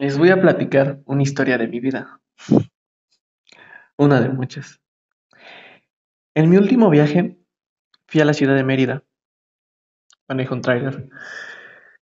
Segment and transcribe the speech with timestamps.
[0.00, 2.20] Les voy a platicar una historia de mi vida.
[3.96, 4.80] Una de muchas.
[6.36, 7.36] En mi último viaje
[8.06, 9.02] fui a la ciudad de Mérida.
[10.28, 11.10] Manejo un tráiler.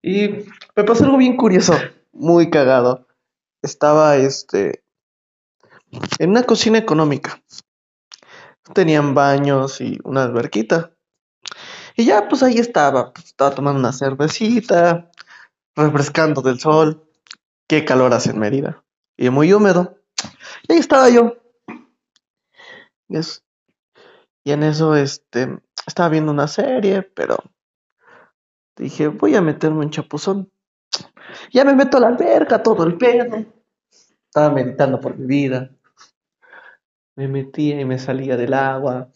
[0.03, 0.29] Y
[0.77, 1.73] me pasó algo bien curioso,
[2.13, 3.09] muy cagado.
[3.63, 4.85] Estaba este
[6.19, 7.41] en una cocina económica.
[8.75, 10.91] Tenían baños y una alberquita.
[11.97, 15.11] Y ya pues ahí estaba, pues, estaba tomando una cervecita,
[15.75, 17.06] refrescando del sol.
[17.69, 18.85] Qué calor hace en Mérida.
[19.17, 19.99] Y muy húmedo.
[20.69, 21.37] Y ahí estaba yo.
[23.09, 27.37] Y, en eso, este, estaba viendo una serie, pero
[28.77, 30.51] dije, voy a meterme un chapuzón.
[31.53, 33.45] Ya me meto a la alberca, todo el pedo.
[34.27, 35.71] Estaba meditando por mi vida.
[37.17, 39.09] Me metía y me salía del agua.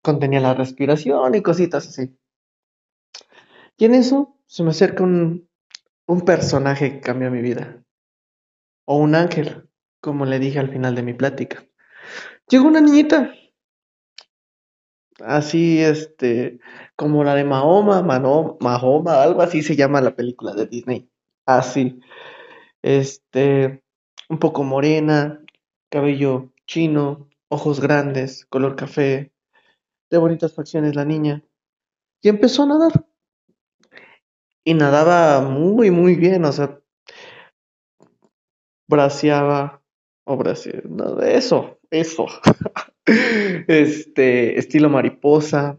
[0.00, 2.16] Contenía la respiración y cositas así.
[3.76, 5.48] Y en eso se me acerca un,
[6.06, 7.82] un personaje que cambió mi vida.
[8.86, 9.68] O un ángel,
[10.00, 11.64] como le dije al final de mi plática.
[12.48, 13.32] Llegó una niñita,
[15.20, 16.58] así, este,
[16.96, 21.08] como la de Mahoma, Mano- Mahoma, algo así se llama la película de Disney.
[21.46, 22.00] Así,
[22.82, 23.82] este,
[24.28, 25.42] un poco morena,
[25.90, 29.32] cabello chino, ojos grandes, color café,
[30.10, 31.42] de bonitas facciones la niña.
[32.22, 33.06] Y empezó a nadar.
[34.64, 36.78] Y nadaba muy, muy bien, o sea,
[38.88, 39.82] braceaba,
[40.24, 42.26] o braceaba, no, eso, eso.
[43.66, 45.76] Este, estilo mariposa,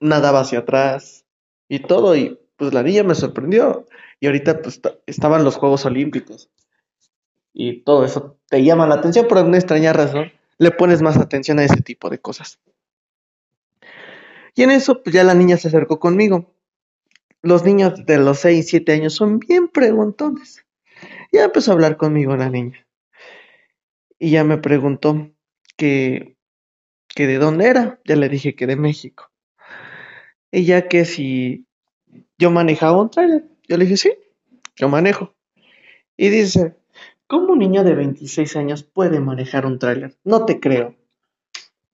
[0.00, 1.24] nadaba hacia atrás
[1.68, 3.86] y todo, y pues la niña me sorprendió.
[4.20, 6.50] Y ahorita pues ta- estaban los Juegos Olímpicos
[7.52, 11.58] y todo eso te llama la atención por alguna extraña razón, le pones más atención
[11.58, 12.58] a ese tipo de cosas.
[14.54, 16.52] Y en eso pues ya la niña se acercó conmigo.
[17.42, 20.64] Los niños de los 6 7 años son bien preguntones.
[21.32, 22.88] Ya empezó a hablar conmigo la niña
[24.18, 25.30] y ya me preguntó
[25.76, 26.36] que,
[27.08, 28.00] que de dónde era.
[28.04, 29.30] Ya le dije que de México.
[30.50, 31.66] Y ya que si
[32.38, 34.12] yo manejaba un tráiler, yo le dije, sí,
[34.76, 35.34] yo manejo.
[36.16, 36.76] Y dice,
[37.26, 40.16] ¿cómo un niño de 26 años puede manejar un tráiler?
[40.24, 40.96] No te creo.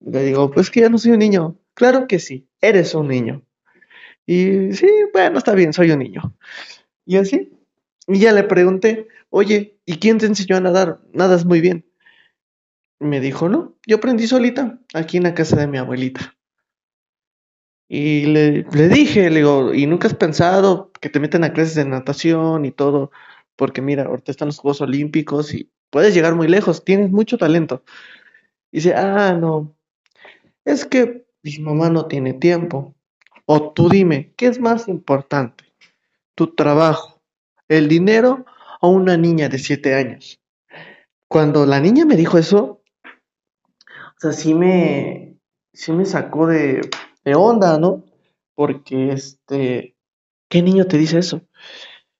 [0.01, 1.59] Le digo, pues que ya no soy un niño.
[1.75, 3.43] Claro que sí, eres un niño.
[4.27, 6.35] Y sí, bueno, está bien, soy un niño.
[7.05, 7.53] Y así.
[8.07, 11.01] Y ya le pregunté, oye, ¿y quién te enseñó a nadar?
[11.13, 11.87] Nadas muy bien.
[13.01, 16.37] Me dijo, no, yo aprendí solita, aquí en la casa de mi abuelita.
[17.89, 21.75] Y le, le dije, le digo, ¿y nunca has pensado que te meten a clases
[21.75, 23.11] de natación y todo?
[23.57, 27.85] Porque mira, ahorita están los Juegos Olímpicos y puedes llegar muy lejos, tienes mucho talento.
[28.73, 29.77] Y dice, ah, no,
[30.65, 32.95] es que mi mamá no tiene tiempo.
[33.47, 35.65] O tú dime, ¿qué es más importante?
[36.35, 37.23] ¿Tu trabajo,
[37.69, 38.47] el dinero
[38.81, 40.41] o una niña de siete años?
[41.29, 42.83] Cuando la niña me dijo eso,
[44.17, 45.37] o sea, sí me,
[45.73, 46.81] sí me sacó de,
[47.25, 48.05] de onda, ¿no?
[48.55, 49.97] Porque, este,
[50.49, 51.43] ¿qué niño te dice eso?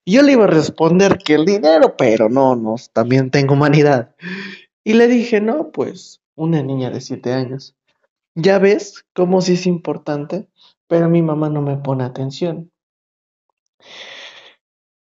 [0.05, 4.15] Yo le iba a responder que el dinero, pero no, no, también tengo humanidad.
[4.83, 7.75] Y le dije, no, pues, una niña de siete años.
[8.35, 10.47] Ya ves cómo sí es importante,
[10.87, 12.71] pero mi mamá no me pone atención.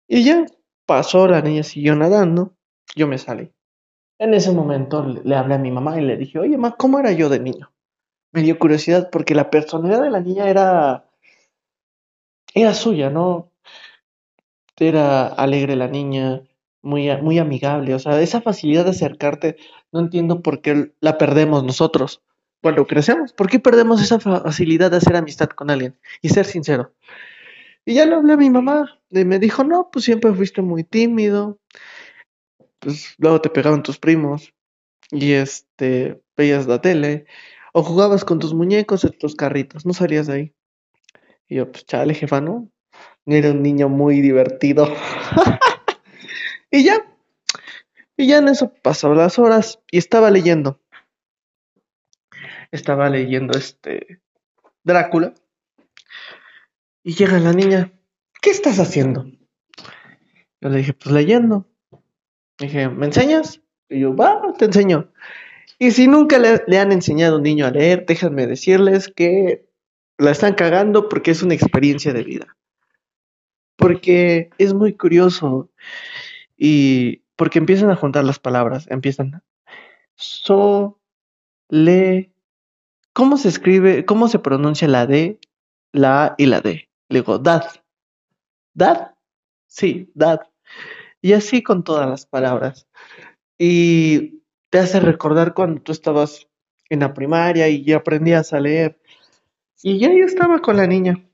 [0.08, 0.46] Y ya
[0.86, 2.54] pasó, la niña siguió nadando,
[2.94, 3.50] yo me salí.
[4.18, 7.12] En ese momento le, hablé a mi mamá y le dije, oye, ma, ¿cómo era
[7.12, 7.72] yo de niño?
[8.32, 11.08] Me dio curiosidad porque la personalidad de la niña era,
[12.54, 13.50] era suya, ¿no?
[14.76, 16.42] Era alegre la niña,
[16.82, 19.56] muy, muy amigable, o sea, esa facilidad de acercarte,
[19.92, 22.22] no entiendo por qué la perdemos nosotros
[22.64, 23.34] cuando crecemos.
[23.34, 26.94] ¿Por qué perdemos esa fa- facilidad de hacer amistad con alguien y ser sincero?
[27.84, 30.82] Y ya le hablé a mi mamá y me dijo, no, pues siempre fuiste muy
[30.84, 31.58] tímido,
[32.78, 34.54] pues luego te pegaban tus primos
[35.10, 37.26] y este, veías la tele
[37.72, 40.54] o jugabas con tus muñecos en tus carritos, no salías de ahí.
[41.48, 42.70] Y yo, pues chale, jefa, ¿no?
[43.26, 44.88] Era un niño muy divertido.
[46.70, 47.04] Y ya,
[48.16, 50.80] y ya en eso pasaron las horas y estaba leyendo.
[52.74, 54.20] Estaba leyendo este
[54.82, 55.32] Drácula
[57.04, 57.92] y llega la niña.
[58.42, 59.26] ¿Qué estás haciendo?
[60.60, 61.68] Yo le dije, pues leyendo.
[62.58, 63.62] Dije, ¿me enseñas?
[63.88, 65.12] Y yo, va, te enseño.
[65.78, 69.68] Y si nunca le, han enseñado a un niño a leer, déjenme decirles que
[70.18, 72.56] la están cagando porque es una experiencia de vida.
[73.76, 75.70] Porque es muy curioso
[76.56, 79.44] y porque empiezan a juntar las palabras, empiezan
[80.16, 81.00] so,
[81.68, 82.33] le,
[83.14, 85.40] ¿cómo se escribe, cómo se pronuncia la D,
[85.92, 86.90] la A y la D?
[87.08, 87.64] Le digo, dad,
[88.74, 89.14] dad,
[89.66, 90.40] sí, dad.
[91.22, 92.86] Y así con todas las palabras.
[93.56, 96.46] Y te hace recordar cuando tú estabas
[96.90, 99.00] en la primaria y aprendías a leer.
[99.82, 101.24] Y ya yo estaba con la niña.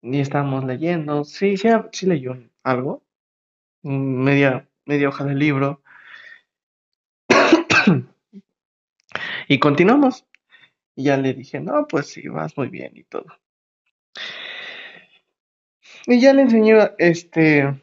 [0.00, 1.24] Y estábamos leyendo.
[1.24, 3.02] Sí, sí, sí leyó algo.
[3.82, 5.82] Media, media hoja del libro.
[9.48, 10.26] Y continuamos.
[10.94, 13.26] Y ya le dije, no, pues sí, vas muy bien y todo.
[16.06, 17.74] Y ya le enseñé este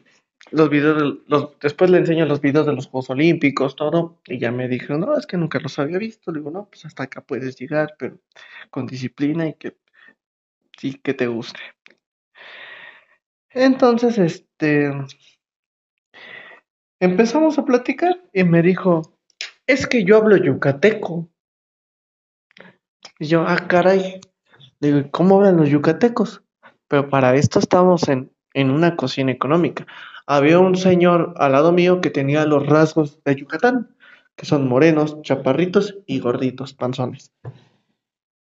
[0.50, 4.38] los videos, de, los, después le enseño los videos de los Juegos Olímpicos, todo, y
[4.38, 6.30] ya me dijo, no, es que nunca los había visto.
[6.30, 8.18] Le digo, no, pues hasta acá puedes llegar, pero
[8.70, 9.76] con disciplina y que
[10.78, 11.60] sí, que te guste.
[13.50, 14.92] Entonces, este,
[17.00, 19.18] empezamos a platicar y me dijo,
[19.66, 21.30] es que yo hablo yucateco.
[23.18, 24.20] Y yo, ah, caray.
[24.80, 26.42] Digo, ¿cómo hablan los yucatecos?
[26.88, 29.86] Pero para esto estamos en, en una cocina económica.
[30.26, 33.94] Había un señor al lado mío que tenía los rasgos de Yucatán,
[34.36, 37.32] que son morenos, chaparritos y gorditos, panzones.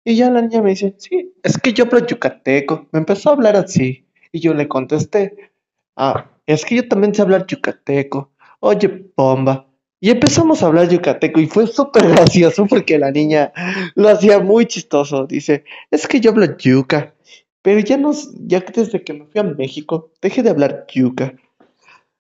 [0.05, 2.87] Y ya la niña me dice, sí, es que yo hablo yucateco.
[2.91, 4.05] Me empezó a hablar así.
[4.31, 5.53] Y yo le contesté,
[5.95, 8.31] ah, es que yo también sé hablar yucateco.
[8.59, 9.67] Oye, pomba.
[10.03, 13.53] Y empezamos a hablar yucateco y fue súper gracioso porque la niña
[13.95, 15.25] lo hacía muy chistoso.
[15.27, 17.13] Dice, es que yo hablo yuca.
[17.61, 18.11] Pero ya no,
[18.41, 21.35] ya desde que me fui a México, dejé de hablar yuca.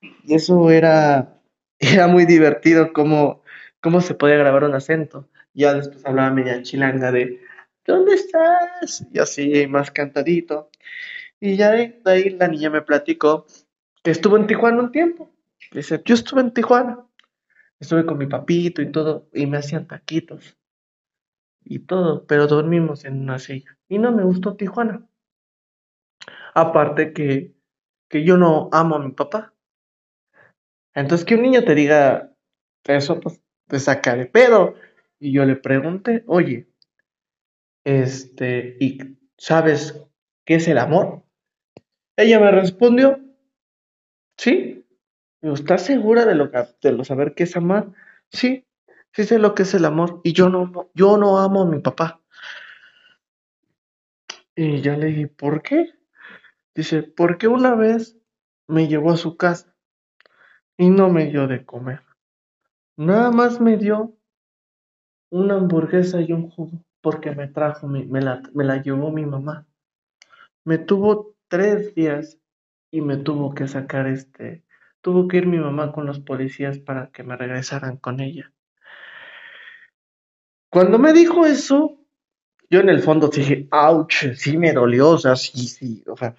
[0.01, 1.41] Y eso era,
[1.79, 3.41] era muy divertido cómo,
[3.81, 5.27] cómo se podía grabar un acento.
[5.53, 7.41] Ya después hablaba media chilanga de,
[7.85, 9.05] ¿dónde estás?
[9.11, 10.69] Y así, más cantadito.
[11.41, 13.45] Y ya de, ahí la niña me platicó
[14.01, 15.29] que estuvo en Tijuana un tiempo.
[15.73, 17.05] Dice, yo estuve en Tijuana.
[17.83, 20.57] Estuve con mi papito y todo, y me hacían taquitos.
[21.65, 23.77] Y todo, pero dormimos en una silla.
[23.89, 25.05] Y no me gustó Tijuana.
[26.53, 27.53] Aparte que,
[28.07, 29.53] que yo no amo a mi papá.
[30.93, 32.31] Entonces que un niño te diga
[32.85, 34.75] eso, pues te saca de pedo.
[35.19, 36.69] Y yo le pregunté, oye,
[37.83, 40.01] este, ¿y sabes
[40.45, 41.25] qué es el amor?
[42.15, 43.19] Ella me respondió,
[44.37, 44.85] sí.
[45.43, 47.91] Digo, ¿estás segura de lo que, de lo saber qué es amar?
[48.31, 48.65] Sí,
[49.11, 50.21] sí sé lo que es el amor.
[50.23, 52.21] Y yo no, yo no amo a mi papá.
[54.55, 55.91] Y yo le dije, ¿por qué?
[56.73, 58.17] Dice, porque una vez
[58.67, 59.75] me llevó a su casa
[60.77, 62.01] y no me dio de comer.
[62.95, 64.15] Nada más me dio
[65.29, 69.67] una hamburguesa y un jugo porque me trajo, me, la, me la llevó mi mamá.
[70.63, 72.39] Me tuvo tres días
[72.91, 74.62] y me tuvo que sacar este,
[75.03, 78.51] tuvo que ir mi mamá con los policías para que me regresaran con ella.
[80.71, 81.99] Cuando me dijo eso,
[82.69, 86.35] yo en el fondo dije, ouch, sí me dolió, o sea, sí, sí, o sea,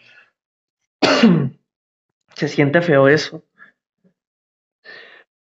[2.34, 3.44] se siente feo eso.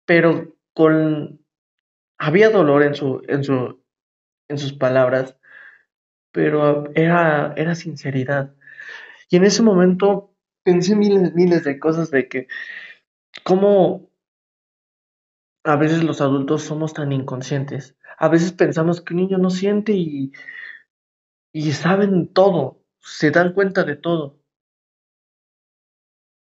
[0.05, 1.41] Pero con
[2.19, 3.81] había dolor en su en su
[4.49, 5.37] en sus palabras,
[6.33, 8.53] pero era era sinceridad.
[9.31, 10.35] Y en ese momento
[10.65, 12.49] pensé miles miles de cosas de que
[13.45, 14.11] cómo
[15.65, 17.97] a veces los adultos somos tan inconscientes.
[18.19, 20.33] A veces pensamos que un niño no siente y
[21.53, 24.39] y saben todo, se dan cuenta de todo.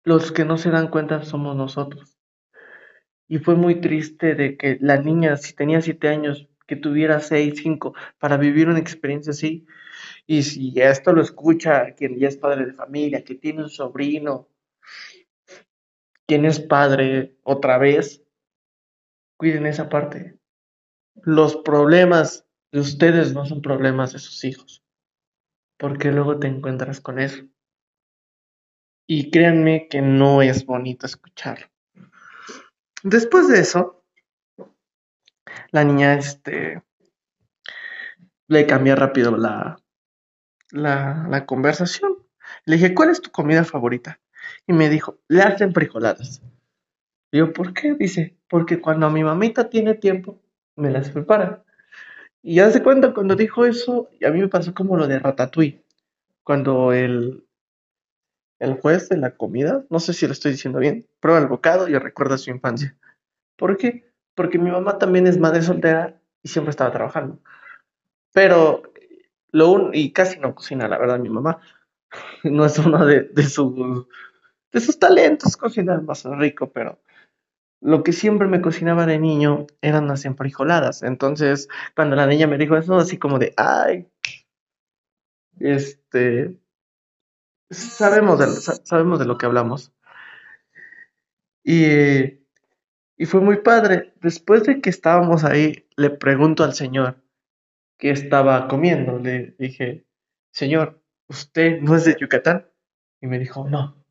[0.03, 2.19] Los que no se dan cuenta somos nosotros.
[3.29, 7.55] Y fue muy triste de que la niña, si tenía siete años, que tuviera seis,
[7.63, 9.67] cinco, para vivir una experiencia así.
[10.27, 14.49] Y si esto lo escucha quien ya es padre de familia, que tiene un sobrino,
[16.27, 18.23] quien es padre otra vez,
[19.37, 20.39] cuiden esa parte.
[21.23, 24.83] Los problemas de ustedes no son problemas de sus hijos,
[25.79, 27.45] porque luego te encuentras con eso.
[29.07, 31.67] Y créanme que no es bonito escucharlo.
[33.03, 34.03] Después de eso,
[35.71, 36.83] la niña este,
[38.49, 39.79] le cambió rápido la,
[40.71, 42.27] la, la conversación.
[42.65, 44.21] Le dije, ¿cuál es tu comida favorita?
[44.67, 46.43] Y me dijo, le hacen frijoladas.
[47.33, 47.95] Digo, ¿por qué?
[47.95, 50.41] Dice, porque cuando mi mamita tiene tiempo,
[50.77, 51.65] me las prepara.
[52.43, 55.83] Y ya se cuenta, cuando dijo eso, a mí me pasó como lo de Ratatouille.
[56.43, 57.47] Cuando el,
[58.59, 61.89] el juez de la comida, no sé si lo estoy diciendo bien, prueba el bocado
[61.89, 62.97] y recuerda su infancia.
[63.57, 64.13] ¿Por qué?
[64.35, 67.41] Porque mi mamá también es madre soltera y siempre estaba trabajando.
[68.33, 68.83] Pero
[69.53, 71.61] lo un, y casi no cocina, la verdad, mi mamá.
[72.45, 73.75] No es uno de, de, sus,
[74.75, 76.99] de sus talentos cocinar más rico, pero
[77.81, 81.05] lo que siempre me cocinaba de niño eran las enfrijoladas.
[81.05, 84.09] Entonces, cuando la niña me dijo eso, así como de, ay,
[85.61, 86.59] este,
[87.71, 88.47] sabemos de,
[88.85, 89.93] sabemos de lo que hablamos.
[91.63, 92.41] Y,
[93.17, 94.13] y fue muy padre.
[94.21, 97.23] Después de que estábamos ahí, le pregunto al señor
[97.97, 99.21] qué estaba comiendo.
[99.21, 100.05] Le dije,
[100.51, 102.67] señor, ¿usted no es de Yucatán?
[103.21, 104.04] Y me dijo, no,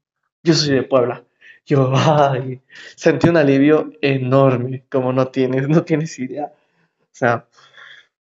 [0.44, 1.24] yo soy de Puebla.
[1.66, 2.62] Yo, ay,
[2.96, 6.54] sentí un alivio enorme, como no tienes, no tienes idea.
[7.00, 7.48] O sea,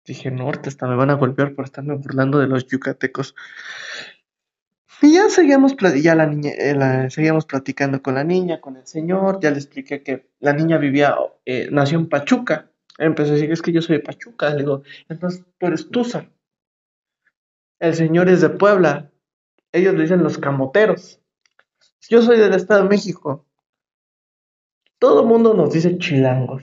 [0.04, 3.35] dije, no, ahorita hasta me van a golpear por estarme burlando de los yucatecos.
[5.02, 9.40] Y ya seguíamos, ya la niña, eh, seguíamos platicando con la niña, con el señor,
[9.40, 12.70] ya le expliqué que la niña vivía, eh, nació en Pachuca.
[12.96, 14.49] Empezó a decir, es que yo soy de Pachuca.
[14.50, 16.30] Le digo, entonces tú eres Tusa.
[17.78, 19.11] El señor es de Puebla.
[19.70, 21.20] Ellos le dicen los camoteros.
[22.08, 23.46] Yo soy del Estado de México.
[24.98, 26.62] Todo el mundo nos dice chilangos,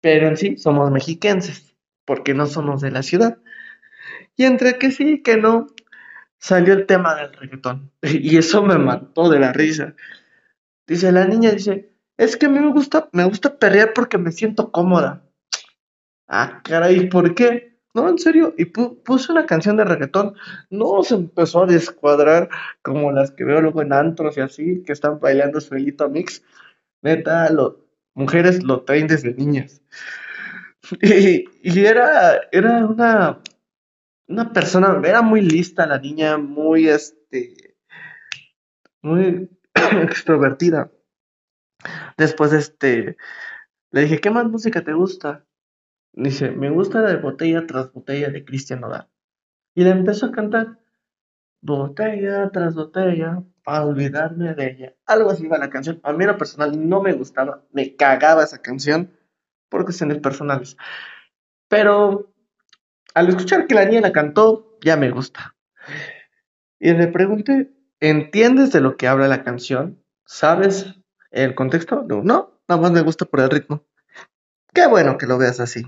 [0.00, 3.38] pero en sí somos mexiquenses, porque no somos de la ciudad.
[4.36, 5.66] Y entre que sí y que no,
[6.38, 7.92] salió el tema del reggaetón.
[8.02, 9.94] Y eso me mató de la risa.
[10.86, 14.32] Dice la niña, dice, es que a mí me gusta, me gusta perrear porque me
[14.32, 15.24] siento cómoda.
[16.26, 17.67] Ah, caray, ¿por qué?
[17.94, 20.34] No, en serio, y pu- puse una canción de reggaetón.
[20.70, 22.48] No, se empezó a descuadrar
[22.82, 26.42] como las que veo luego en antros y así, que están bailando suelito mix.
[27.02, 29.82] Neta, lo, mujeres lo traen desde niñas.
[31.02, 33.40] Y, y era, era una,
[34.28, 37.76] una persona, era muy lista la niña, muy, este,
[39.02, 39.50] muy
[40.04, 40.88] extrovertida.
[42.16, 43.16] Después, este,
[43.92, 45.46] le dije, ¿qué más música te gusta?
[46.20, 49.08] Dice, me gusta la de botella tras botella de Cristian Nodal.
[49.76, 50.80] Y le empezó a cantar,
[51.60, 54.94] botella tras botella, para olvidarme de ella.
[55.06, 56.00] Algo así iba la canción.
[56.02, 59.16] A mí en lo personal no me gustaba, me cagaba esa canción
[59.68, 60.76] por cuestiones personales.
[61.68, 62.34] Pero
[63.14, 65.54] al escuchar que la niña la cantó, ya me gusta.
[66.80, 67.70] Y le pregunté,
[68.00, 70.02] ¿entiendes de lo que habla la canción?
[70.24, 70.96] ¿Sabes
[71.30, 72.02] el contexto?
[72.02, 73.84] No, no, nada más me gusta por el ritmo.
[74.74, 75.84] Qué bueno que lo veas así.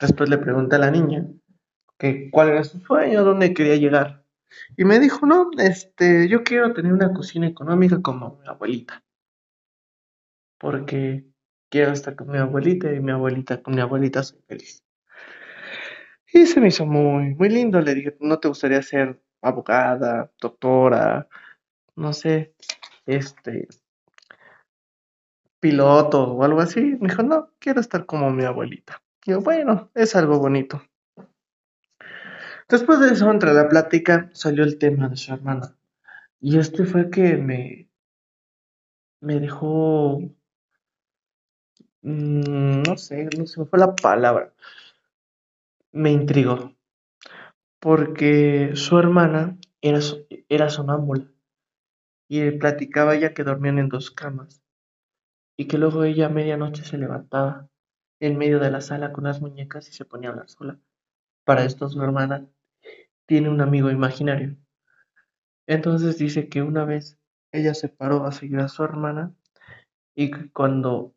[0.00, 1.26] Después le pregunté a la niña
[1.98, 4.24] que cuál era su sueño, dónde quería llegar.
[4.76, 9.04] Y me dijo, no, este, yo quiero tener una cocina económica como mi abuelita,
[10.58, 11.24] porque
[11.70, 14.82] quiero estar con mi abuelita y mi abuelita, con mi abuelita soy feliz.
[16.32, 17.80] Y se me hizo muy, muy lindo.
[17.80, 21.28] Le dije, ¿no te gustaría ser abogada, doctora,
[21.96, 22.54] no sé,
[23.06, 23.68] este,
[25.60, 26.80] piloto o algo así?
[27.00, 29.02] Me dijo, no, quiero estar como mi abuelita.
[29.36, 30.82] Bueno, es algo bonito.
[32.68, 35.76] Después de eso, entre la plática, salió el tema de su hermana.
[36.40, 37.90] Y este fue que me,
[39.20, 40.20] me dejó,
[42.02, 44.52] mm, no sé, no se me fue la palabra.
[45.92, 46.74] Me intrigó,
[47.80, 49.98] porque su hermana era,
[50.48, 51.26] era sonámbula.
[52.28, 54.62] Y platicaba ella que dormían en dos camas.
[55.56, 57.68] Y que luego ella a medianoche se levantaba
[58.20, 60.78] en medio de la sala con las muñecas y se ponía a hablar sola.
[61.44, 62.46] Para esto su hermana
[63.26, 64.56] tiene un amigo imaginario.
[65.66, 67.18] Entonces dice que una vez
[67.52, 69.34] ella se paró a seguir a su hermana
[70.14, 71.14] y cuando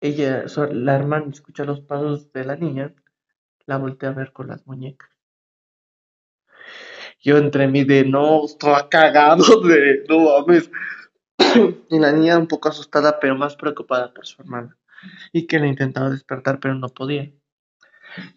[0.00, 2.94] ella, la hermana escucha los pasos de la niña,
[3.66, 5.10] la voltea a ver con las muñecas.
[7.20, 10.70] Yo entre mí de no, estaba cagado de no mames.
[11.88, 14.76] Y la niña un poco asustada, pero más preocupada por su hermana.
[15.32, 17.32] Y que la intentaba despertar, pero no podía.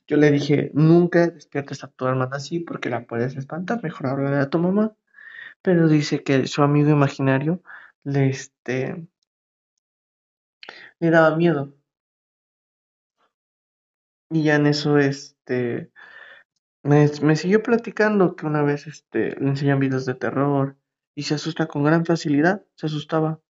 [0.08, 4.38] Yo le dije, nunca despiertes a tu hermana así porque la puedes espantar, mejor háblale
[4.38, 4.96] a tu mamá.
[5.62, 7.62] Pero dice que su amigo imaginario
[8.04, 9.08] le, este,
[11.00, 11.74] le daba miedo.
[14.32, 15.92] Y ya en eso, este,
[16.84, 20.78] me, me siguió platicando que una vez, este, le enseñan videos de terror
[21.16, 23.42] y se asusta con gran facilidad, se asustaba.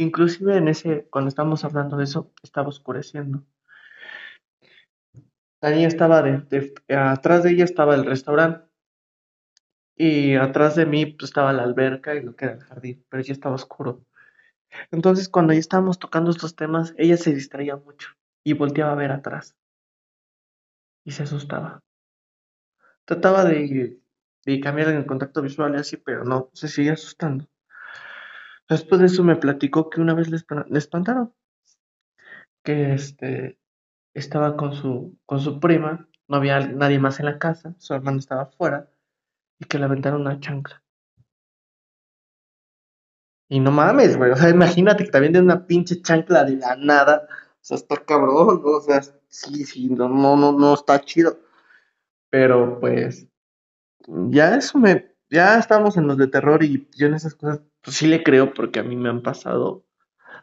[0.00, 3.44] Inclusive en ese, cuando estábamos hablando de eso, estaba oscureciendo.
[5.60, 8.66] La estaba de, atrás de ella estaba el restaurante
[9.94, 13.22] y atrás de mí pues, estaba la alberca y lo que era el jardín, pero
[13.22, 14.06] ya estaba oscuro.
[14.90, 18.08] Entonces cuando ya estábamos tocando estos temas, ella se distraía mucho
[18.42, 19.54] y volteaba a ver atrás
[21.04, 21.82] y se asustaba.
[23.04, 24.00] Trataba de,
[24.46, 27.49] de cambiar el contacto visual y así, pero no, se seguía asustando.
[28.70, 31.34] Después de eso me platicó que una vez le, le espantaron,
[32.62, 33.58] que este,
[34.14, 38.20] estaba con su, con su prima, no había nadie más en la casa, su hermano
[38.20, 38.88] estaba afuera
[39.58, 40.84] y que le aventaron una chancla.
[43.48, 46.76] Y no mames, güey, o sea, imagínate que también de una pinche chancla de la
[46.76, 48.76] nada, o sea, está cabrón, ¿no?
[48.76, 51.40] O sea, sí, sí, no, no, no, no está chido.
[52.30, 53.26] Pero pues,
[54.06, 57.96] ya eso me, ya estamos en los de terror y yo en esas cosas, pues
[57.96, 59.84] sí le creo porque a mí me han pasado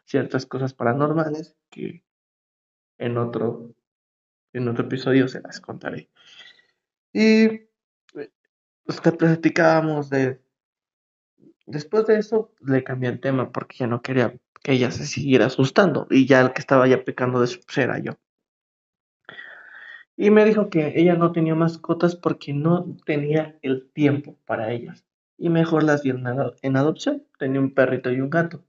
[0.04, 2.02] ciertas cosas paranormales que
[2.96, 3.74] en otro,
[4.52, 6.08] en otro episodio se las contaré.
[7.12, 7.68] Y
[8.12, 10.40] pues, platicábamos de...
[11.66, 15.46] Después de eso le cambié el tema porque ya no quería que ella se siguiera
[15.46, 18.12] asustando y ya el que estaba ya pecando de su pues, era yo.
[20.20, 25.06] Y me dijo que ella no tenía mascotas porque no tenía el tiempo para ellas.
[25.36, 26.26] Y mejor las dieron
[26.60, 27.22] en adopción.
[27.38, 28.64] Tenía un perrito y un gato.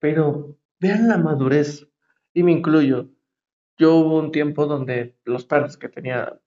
[0.00, 1.88] Pero vean la madurez.
[2.34, 3.08] Y me incluyo.
[3.78, 6.38] Yo hubo un tiempo donde los perros que tenía,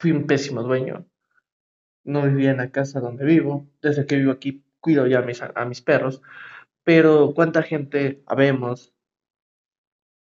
[0.00, 1.06] fui un pésimo dueño.
[2.02, 3.68] No vivía en la casa donde vivo.
[3.80, 6.22] Desde que vivo aquí cuido ya a mis, a mis perros.
[6.82, 8.92] Pero cuánta gente habemos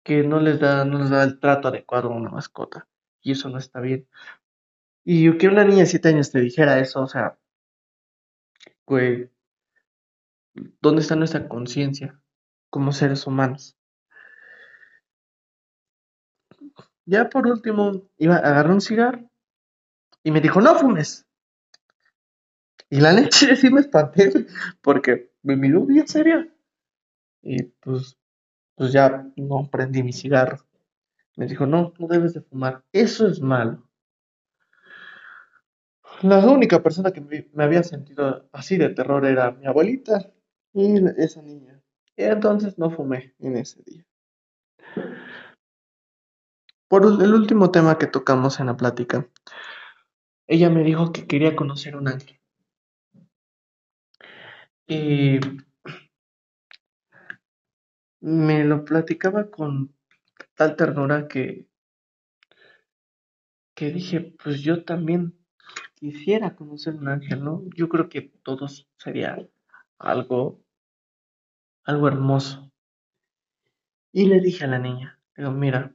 [0.02, 2.88] que no les da, no les da el trato adecuado a una mascota.
[3.22, 4.08] Y eso no está bien.
[5.04, 7.38] Y que una niña de 7 años te dijera eso, o sea,
[8.86, 9.30] güey,
[10.80, 12.20] ¿dónde está nuestra conciencia
[12.70, 13.76] como seres humanos?
[17.06, 19.28] Ya por último, iba a agarrar un cigarro
[20.22, 21.26] y me dijo, no fumes.
[22.88, 24.30] Y la leche sí me espanté
[24.82, 26.48] porque me miró bien seria.
[27.42, 28.19] Y pues
[28.80, 30.64] pues ya no prendí mi cigarro.
[31.36, 33.86] Me dijo, no, no debes de fumar, eso es malo.
[36.22, 40.32] La única persona que me había sentido así de terror era mi abuelita
[40.72, 41.82] y esa niña.
[42.16, 44.06] Y entonces no fumé en ese día.
[46.88, 49.28] Por el último tema que tocamos en la plática,
[50.46, 52.40] ella me dijo que quería conocer un ángel.
[54.86, 55.38] Y
[58.20, 59.94] me lo platicaba con
[60.54, 61.66] tal ternura que,
[63.74, 65.38] que dije, pues yo también
[65.94, 67.62] quisiera conocer un ángel, ¿no?
[67.76, 69.38] Yo creo que todos sería
[69.98, 70.62] algo,
[71.84, 72.72] algo hermoso.
[74.12, 75.94] Y le dije a la niña, digo, mira,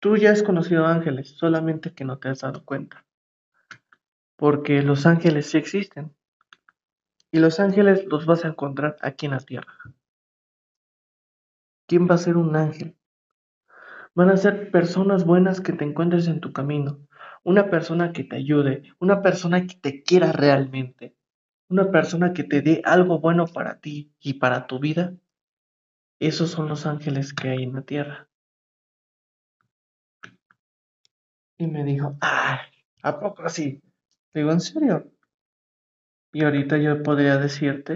[0.00, 3.04] tú ya has conocido ángeles, solamente que no te has dado cuenta.
[4.36, 6.15] Porque los ángeles sí existen.
[7.36, 9.74] Y los ángeles los vas a encontrar aquí en la tierra.
[11.86, 12.96] ¿Quién va a ser un ángel?
[14.14, 17.06] Van a ser personas buenas que te encuentres en tu camino,
[17.44, 21.14] una persona que te ayude, una persona que te quiera realmente,
[21.68, 25.12] una persona que te dé algo bueno para ti y para tu vida.
[26.18, 28.30] Esos son los ángeles que hay en la tierra.
[31.58, 32.60] Y me dijo, ay,
[33.02, 33.82] ¿a poco así?
[34.32, 35.12] Digo, ¿en serio?
[36.36, 37.94] Y ahorita yo podría decirte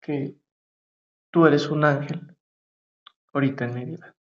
[0.00, 0.34] que
[1.30, 2.36] tú eres un ángel
[3.32, 4.16] ahorita en mi vida.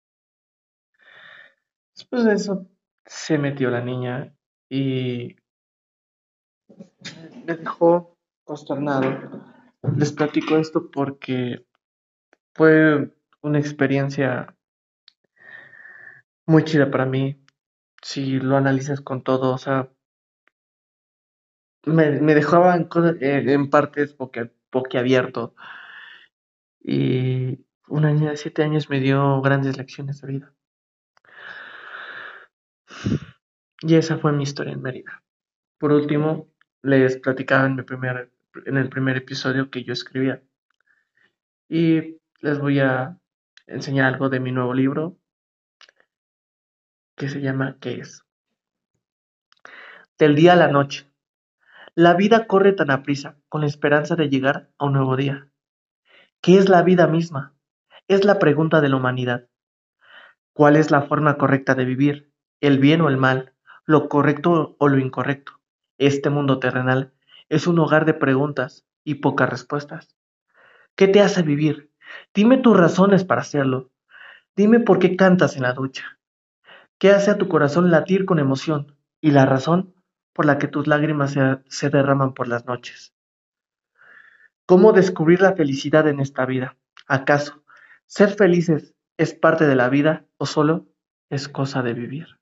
[1.97, 2.67] Después de eso
[3.07, 4.37] se metió la niña
[4.69, 5.35] y
[7.47, 9.09] me dejó consternado.
[9.97, 11.67] Les platico esto porque
[12.53, 14.55] fue una experiencia
[16.45, 17.43] muy chida para mí.
[18.03, 19.91] Si lo analizas con todo, o sea,
[21.85, 24.17] me, me en, en partes
[24.71, 25.55] boquiabierto.
[26.83, 30.55] Y una niña de siete años me dio grandes lecciones de vida.
[33.83, 35.23] Y esa fue mi historia en Mérida.
[35.79, 36.49] Por último,
[36.83, 38.31] les platicaba en, mi primer,
[38.67, 40.43] en el primer episodio que yo escribía.
[41.69, 43.19] Y les voy a
[43.67, 45.17] enseñar algo de mi nuevo libro
[47.17, 48.25] que se llama ¿Qué es?
[50.19, 51.10] Del día a la noche.
[51.97, 55.49] La vida corre tan aprisa, con la esperanza de llegar a un nuevo día.
[56.41, 57.55] ¿Qué es la vida misma?
[58.07, 59.49] Es la pregunta de la humanidad.
[60.53, 62.33] ¿Cuál es la forma correcta de vivir?
[62.61, 63.55] ¿El bien o el mal?
[63.87, 65.61] ¿Lo correcto o lo incorrecto?
[65.99, 67.13] Este mundo terrenal
[67.49, 70.17] es un hogar de preguntas y pocas respuestas.
[70.95, 71.91] ¿Qué te hace vivir?
[72.33, 73.91] Dime tus razones para hacerlo.
[74.55, 76.21] Dime por qué cantas en la ducha.
[76.99, 78.97] ¿Qué hace a tu corazón latir con emoción?
[79.21, 79.95] Y la razón
[80.33, 81.37] por la que tus lágrimas
[81.69, 83.15] se, derraman por las noches.
[84.67, 86.77] ¿Cómo descubrir la felicidad en esta vida?
[87.07, 87.65] ¿Acaso
[88.07, 90.89] ser felices es parte de la vida o solo
[91.29, 92.40] es cosa de vivir?